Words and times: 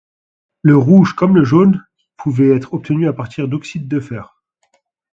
Le 0.63 0.75
rouge, 0.77 1.13
comme 1.13 1.35
le 1.35 1.43
jaune, 1.43 1.85
pouvait 2.17 2.55
être 2.55 2.73
obtenu 2.73 3.07
à 3.07 3.13
partir 3.13 3.47
d'oxyde 3.47 3.87
de 3.87 3.99
fer. 3.99 4.41